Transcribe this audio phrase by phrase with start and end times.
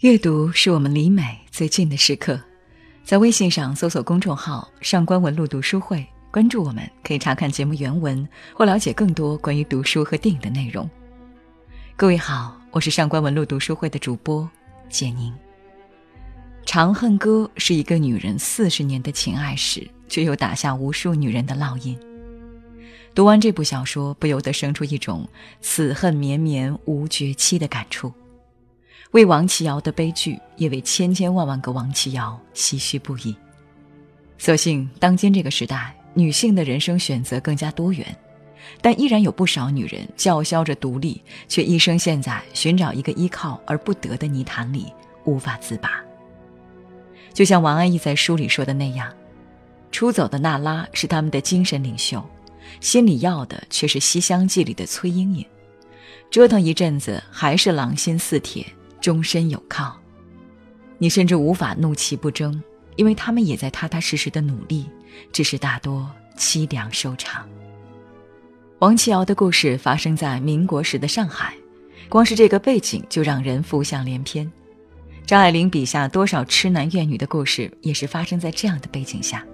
[0.00, 2.38] 阅读是我们离美最近的时刻，
[3.02, 10.86] 在微信上搜索公众号“上官文露读书会”，关注我们，可以查看节目原文或了解更多关于读书和电影的内容。
[11.96, 14.46] 各位好，我是上官文露读书会的主播
[14.90, 15.32] 简宁。
[16.66, 21.98] 《长恨歌》是一个女人四十年的情爱史，却又打下无数女人的烙印。
[23.14, 25.26] 读完这部小说，不由得生出一种
[25.62, 28.12] “此恨绵绵无绝期”的感触。
[29.12, 33.34] 为王琦瑶的悲剧，也为千千万万个王琦瑶唏嘘不已。
[34.38, 38.14] 所幸当今这个时代，女性的人生选择更加多元，
[38.82, 44.92] 但依然有不少女人叫嚣着独立，却一生陷在寻找一个依靠而不得的泥潭里，
[45.24, 46.02] 无法自拔。
[47.32, 49.10] 就像王安忆在书里说的那样，
[49.92, 52.22] 出走的娜拉是他们的精神领袖，
[52.80, 55.46] 心里要的却是《西厢记》里的崔莺莺，
[56.30, 58.66] 折腾一阵子还是狼心似铁。
[59.06, 59.96] 终身有靠，
[60.98, 62.60] 你甚至无法怒其不争，
[62.96, 64.84] 因为他们也在踏踏实实的努力，
[65.30, 67.48] 只是大多凄凉收场。
[68.80, 71.54] 王琦瑶的故事发生在民国时的上海，
[72.08, 74.50] 光是这个背景就让人浮想联翩。
[75.24, 79.46] 张爱玲笔下多少痴男怨女的故事，也是发生在这样的背景下。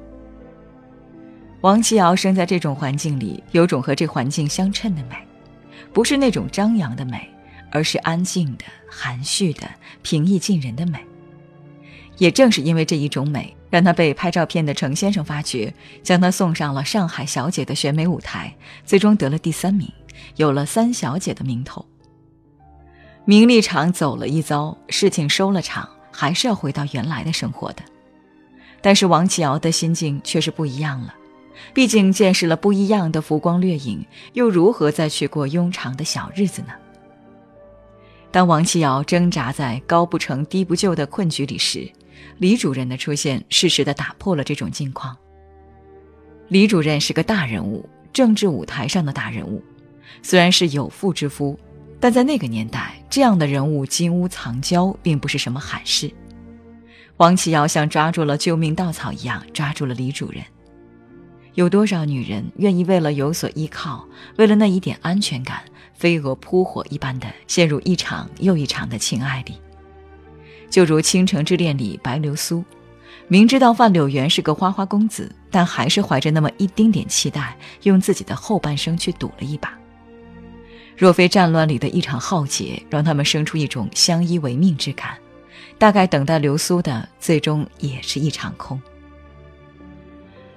[1.60, 5.16] 王琦瑶生在这种环境里，有种和这环境相称的美，
[5.92, 7.28] 不是那种张扬的美。
[7.72, 9.68] 而是安静的、含蓄的、
[10.02, 11.04] 平易近人的美。
[12.18, 19.90] 也正是因为这一种美，让他被拍照片的程先生发掘，将他送上了上海小姐的选美舞台，最终得了第三名，
[20.36, 21.84] 有了“三小姐”的名头。
[23.24, 27.82] 名利场走了一遭，事情收了场，还是要回到原来的生活的。
[28.80, 31.14] 但是王琦瑶的心境却是不一样了，
[31.72, 36.74] 毕竟见识了不一样的浮光掠影，又如何再去过庸常的小日子呢？
[38.32, 41.86] 当王琦瑶挣扎在高不成低不就的困局里时，
[42.38, 45.14] 李主任的出现适时地打破了这种境况。
[46.48, 49.62] 李主任是个大人物，政治舞台上的大人物，
[50.22, 51.60] 虽然是有妇之夫，
[52.00, 56.10] 但在那个年代，这样的人物金屋藏娇并不是什么罕事。
[57.18, 60.42] 王琦瑶像抓住了救命稻草一样抓住了李主任。
[61.52, 65.62] 有多少女人愿意为了有所依靠，为了那一点安全感？
[66.02, 69.54] 飞蛾扑火一般的陷入一场又一场的情爱里，
[70.68, 72.64] 就如《倾城之恋》里白流苏，
[73.28, 79.78] 明知道范柳原是个花花公子，但还是怀着那么一丁点期待，用自己的后半生去赌了一把。
[80.96, 85.16] 若非战乱里的一场浩劫让他们生出一种相依为命之感，
[85.78, 88.82] 大概等待流苏的最终也是一场空。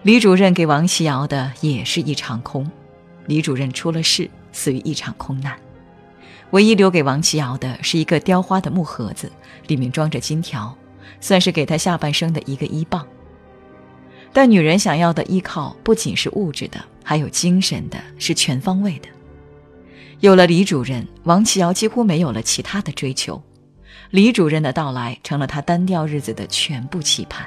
[0.02, 2.68] 李主任给王琦瑶的也是一场空，
[3.28, 4.28] 李主任出了事。
[4.56, 5.54] 死于一场空难，
[6.52, 9.30] 唯一留给王琦瑶的是一个雕花的木盒子，
[9.68, 10.76] 里面装着金条，
[11.20, 13.06] 算是给她下半生的一个依傍。
[14.32, 19.10] 但女人想要的依靠不仅是物质的，还有精神的，是全方位的。
[20.22, 23.44] 有了李主任，王琦瑶几乎没有了其他的追求，
[24.12, 27.46] 李主任的到来成了她单调日子的全部期盼。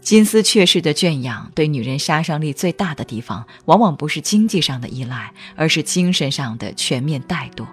[0.00, 7.66] 金丝雀式的圈养对女人杀伤力最大的地方，往往不是经济上的依赖，而是精神上的全面怠惰。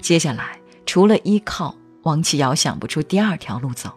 [0.00, 3.92] 接下来，除了依靠，王琦尧想不出第二条路走。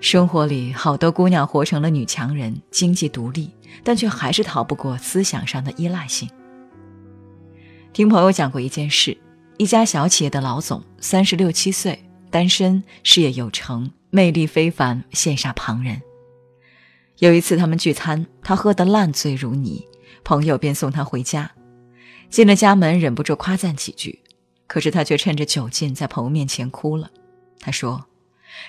[0.00, 3.50] 生活里，好多姑娘活成了女强人，经济独立，
[3.82, 6.28] 但却还是逃不过思想上的依赖性。
[7.92, 9.16] 听朋友讲过一件事：
[9.56, 13.90] 一家小企业的老总，三十六七岁，单身，事业有成。
[14.10, 16.00] 魅力非凡，羡煞旁人。
[17.18, 19.86] 有一次他们聚餐，他喝得烂醉如泥，
[20.24, 21.50] 朋友便送他回家。
[22.30, 24.22] 进了家门，忍不住夸赞几句，
[24.66, 27.10] 可是他却趁着酒劲在朋友面前哭了。
[27.60, 28.06] 他说：“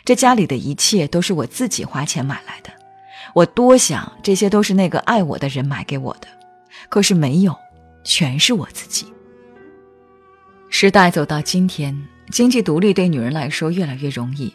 [0.03, 2.69] 这家里的一切都是我自己花钱买来的，
[3.33, 6.27] 我多想这些都是那个爱我的人买给我的，
[6.89, 7.55] 可是没有，
[8.03, 9.05] 全是我自己。”
[10.69, 14.53] 时代走到今天，经济独立对女人来说越来越容易。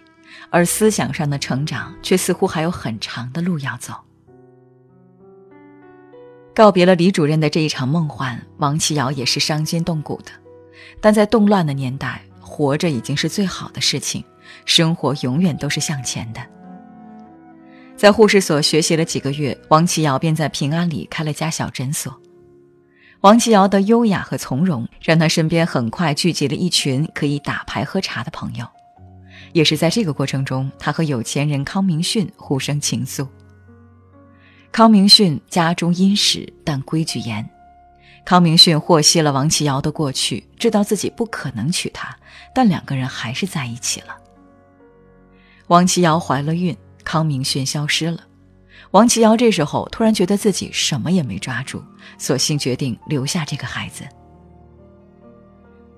[0.51, 3.95] 而思想上的成长却似乎还有很长的路要走。
[6.55, 10.31] 告别了李主任的这一场梦幻，王琦瑶也是伤筋动骨的。
[11.01, 14.23] 但在动乱的年代，活着已经是最好的事情，
[14.67, 16.41] 生活永远都是向前的。
[17.97, 22.21] 在护士所学习了几个月，王琦瑶便在平安里开了家小诊所。
[23.23, 28.67] 王琦瑶的优雅和从容，让她身边很快聚集了一群可以打牌喝茶的朋友。
[29.53, 33.29] 也是在这个过程中，他和有钱人康明逊互生情愫。
[34.73, 37.49] 康明逊家中殷实，但规矩严。
[38.25, 42.17] 康明逊获悉了王琦瑶的过去，知道自己不可能娶她，
[42.53, 44.17] 但两个人还是在一起了。
[45.69, 48.19] 王琦瑶怀了孕，康明逊消失了。
[48.90, 51.82] 王琦瑶这时候突然觉得自己什么也没抓住，
[52.19, 54.05] 索性决定留下这个孩子。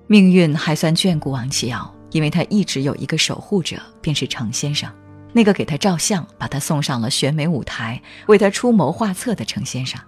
[0.07, 4.89] 命运还算眷顾王琦瑶，因为他一直有一个守护者，便是程先生，
[5.33, 9.99] 那个给他照相、把他送上了选美舞台、为他出谋划策的程先生。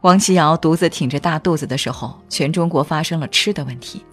[0.00, 4.04] 王琦瑶独自挺着大肚子的时候，全中国发生了吃的问题，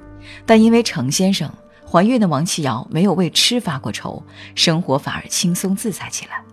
[0.45, 1.51] 但因为程先生，
[1.89, 4.21] 怀孕的王琦瑶没有为吃发过愁，
[4.55, 6.43] 生活反而轻松自在起来。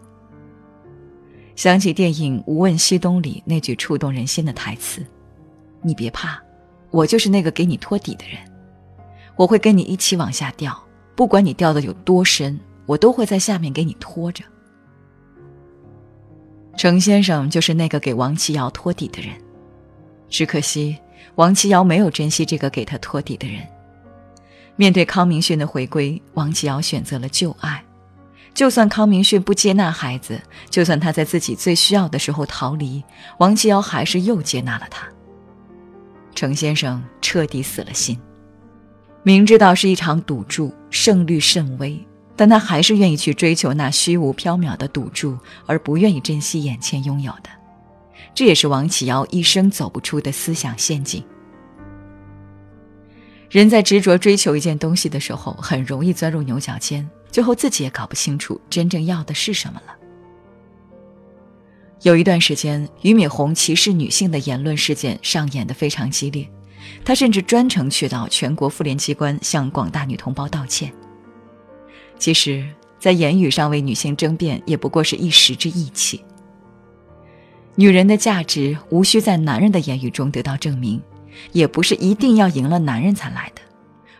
[1.57, 5.03] 想起电影《无问西东》里那句触动人心的台词
[5.81, 6.39] ：“你别怕，
[6.91, 8.39] 我就是那个给你托底的人，
[9.37, 10.79] 我会跟你一起往下掉，
[11.17, 14.45] 不管你掉的有多深，我都会在下面给你拖着。”
[16.77, 19.35] 程先生就是那个给王琦瑶托底的人，
[20.29, 20.95] 只可惜
[21.37, 23.67] 王琦瑶没有珍惜这个给他托底的人。
[24.77, 27.83] 面对康明逊的回归，王琦瑶选择了旧爱。
[28.57, 33.05] 就算康明逊不接纳孩子，就算他在自己最需要的时候逃离，
[33.37, 35.07] 王琦尧还是又接纳了他。
[36.35, 38.19] 程先生彻底死了心，
[39.23, 42.03] 明知道是一场赌注，胜率甚微。
[42.35, 47.51] 但他还是愿意去追求那虚无缥缈的赌注，而不愿意珍惜眼前拥有的。
[48.35, 51.23] 这也是王启尧一生走不出的思想陷阱。
[53.51, 59.95] 人在执着追求一件东西的时候，很容易钻入牛角尖，最后自己也搞不清楚真正要的是什么了。
[62.03, 66.49] 有一段时间，俞敏洪歧视女性的言论事件上演的非常激烈，
[67.05, 70.93] 他甚至专程去到全国妇联机关向广大女同胞道歉。
[72.19, 72.67] 其实，
[72.99, 76.23] 在言语上为女性争辩，也不过是一时之意气。
[77.75, 81.01] 女人的价值无需在男人的言语中得到证明，
[81.53, 83.63] 也不是一定要赢了男人才来的，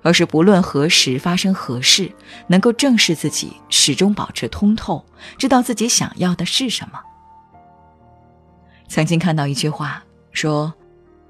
[0.07, 2.13] 而是不论何时发生何事，
[2.47, 5.05] 能够正视自己，始终保持通透，
[5.37, 7.01] 知道自己想要的是什么。
[8.87, 10.73] 曾经看到一句话说：“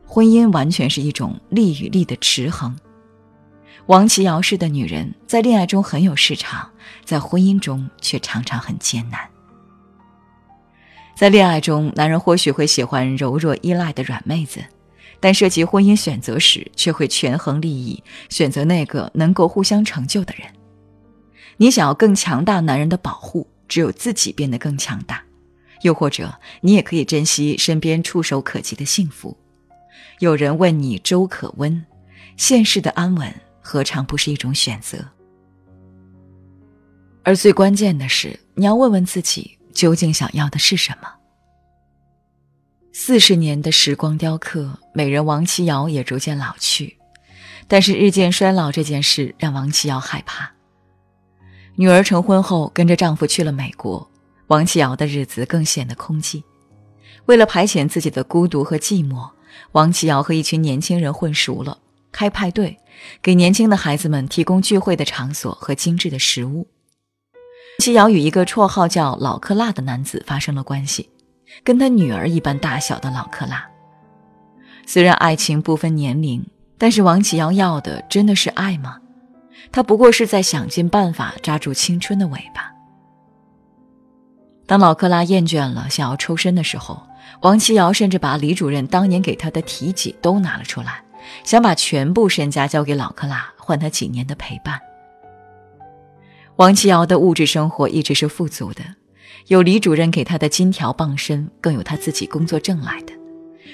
[0.05, 2.78] 婚姻完全是一种利与利的持衡。”
[3.88, 6.70] 王琦瑶式的女人在恋爱中很有市场，
[7.02, 9.19] 在婚姻中却常常很艰难。
[11.17, 14.62] 在恋爱中，男人或许会喜欢柔弱依赖的软妹子，
[15.21, 20.47] 但涉及婚姻选择时，却会权衡利益，选择那个能够互相成就的人。
[21.57, 25.17] 你想要更强大男人的保护，只有自己变得更强大；
[25.83, 29.37] 又或者，你也可以珍惜身边触手可及的幸福。
[30.19, 31.85] 有人问你粥可温，
[32.37, 33.33] 现世的安稳。
[33.69, 35.05] 何尝不是一种选择？
[37.25, 41.09] 而最关键的是，你要问问自己，究竟想要的是什么？
[42.99, 46.97] 四十年的时光雕刻，美人王琦瑶也逐渐老去，
[47.69, 50.51] 但是日渐衰老这件事让王琦瑶害怕。
[51.75, 54.11] 女儿成婚后，跟着丈夫去了美国，
[54.47, 56.43] 王琦瑶的日子更显得空寂。
[57.27, 59.29] 为了排遣自己的孤独和寂寞，
[59.73, 61.79] 王琦瑶和一群年轻人混熟了。
[62.11, 62.79] 开派对，
[63.21, 66.67] 给年轻的孩子们提供聚会的场所和精致的食物。
[67.81, 71.11] 齐瑶与一个绰号叫老克拉的男子发生了关系，
[71.63, 73.67] 跟他女儿一般大小的老克拉。
[74.87, 76.47] 虽然爱情不分年龄，
[76.79, 78.99] 但是王启尧要的真的是爱吗？
[79.73, 82.73] 他不过是在想尽办法抓住青春的尾巴。
[84.67, 87.07] 当老克拉厌倦了，想要抽身的时候，
[87.43, 91.03] 王启尧甚至把李主任当年给他的体己都拿了出来。
[91.43, 94.81] 想把全部身家交给老克拉，换他几年的陪伴。
[96.55, 98.85] 王琦瑶的物质生活一直是富足的，
[99.47, 103.12] 有李主任给他的金条傍身，更有他自己工作挣来的。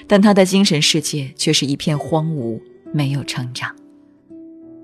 [0.07, 2.61] 但他的精神世界却是一片荒芜，
[2.93, 3.73] 没有成长。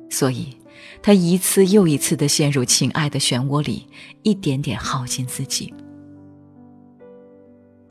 [0.10, 0.58] 所以，
[1.02, 3.86] 他一次又一次地陷入情爱的漩涡里，
[4.24, 5.72] 一点点耗尽自己。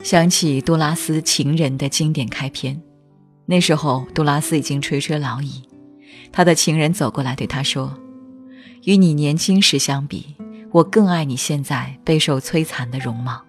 [0.01, 2.81] 想起杜拉斯《情人》的经典开篇。
[3.45, 5.63] 那时候，杜拉斯已经垂垂老矣。
[6.31, 7.97] 他的情人走过来对他说
[8.85, 10.35] ：“与你年轻时相比，
[10.71, 13.41] 我更爱你现在备受摧残的容貌。”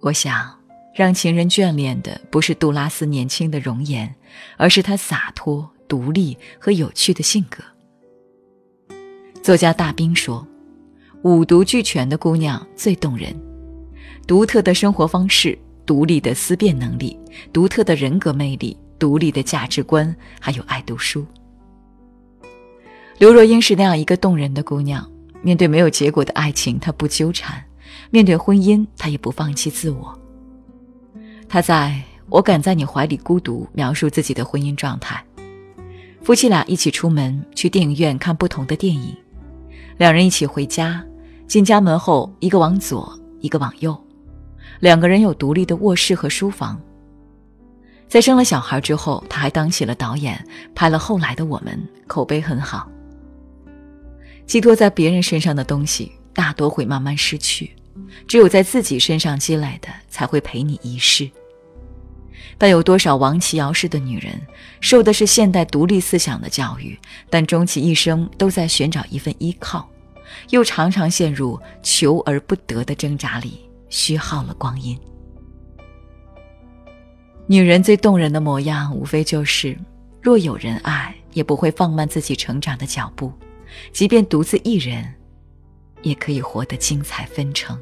[0.00, 0.54] 我想，
[0.94, 4.14] 让情人眷恋的不是杜拉斯年轻的容颜，
[4.56, 7.62] 而是他洒脱、独立和有趣的性格。
[9.42, 10.46] 作家大兵说
[11.22, 13.34] ：“五毒俱全的姑娘最动人，
[14.26, 17.18] 独特的生活方式。”独立的思辨能力，
[17.52, 21.26] 独特的人格魅力，独立的价值观，还有爱读书。
[23.18, 25.10] 刘若英是那样一个动人的姑娘，
[25.42, 27.54] 面对没有结果的爱情，他不纠缠；
[28.10, 30.18] 面对婚姻，他也不放弃自我。
[31.48, 35.24] 他在我敢在你怀里孤独，描述自己的婚姻状态。
[36.22, 39.16] 夫妻俩一起出门去电影院看不同的电影，
[39.96, 41.02] 两人一起回家，
[41.48, 43.98] 进家门后一个往左，一个往右，
[44.78, 46.78] 两个人有独立的卧室和书房。
[48.06, 52.88] 在生了小孩之后，他还当起了导演，拍了后来的我们，口碑很好。
[54.50, 57.70] 寄托在别人身上的东西，大多会慢慢失去，
[58.26, 61.30] 只有在自己身上积累的，才会陪你一世。
[62.58, 64.34] 但有多少王琦瑶式的女人，
[64.80, 66.98] 受的是现代独立思想的教育，
[67.30, 69.88] 但终其一生都在寻找一份依靠，
[70.48, 74.98] 又常常陷入求而不得的挣扎里，虚耗了光阴。
[77.46, 79.78] 女人最动人的模样，无非就是
[80.20, 83.32] 若有人爱，也不会放慢自己成长的脚步，
[83.92, 85.04] 即便独自一人，
[86.02, 87.78] 也可以活得精彩纷呈。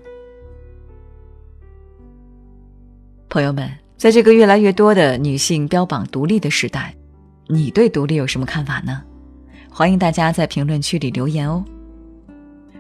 [3.28, 6.95] 朋友们，在这个越来越多的女性标榜独立的时代，
[7.47, 9.02] 你对独立有什么看法呢？
[9.71, 11.64] 欢迎大家在评论区里留言哦。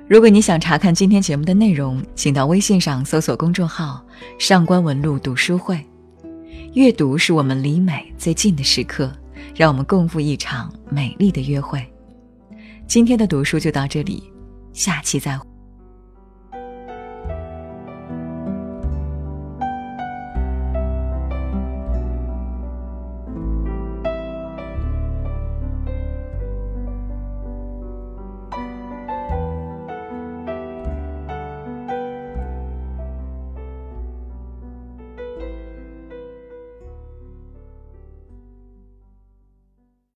[0.08, 4.02] 如果你想查看今天节目的内容，请到微信上搜索公众号
[4.40, 5.78] “上官文露读书会”。
[6.72, 9.12] 阅读是我们离美最近的时刻，
[9.54, 11.86] 让我们共赴一场美丽的约会。
[12.88, 14.32] 今天的读书就到这里，
[14.72, 15.47] 下期再会。